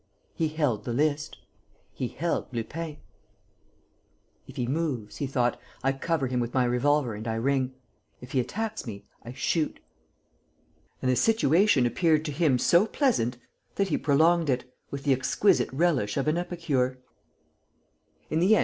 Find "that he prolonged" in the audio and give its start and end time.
13.75-14.49